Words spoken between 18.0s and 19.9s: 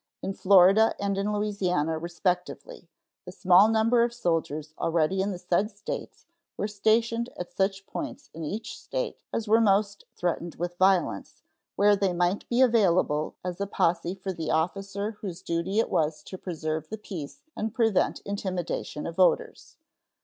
intimidation of voters.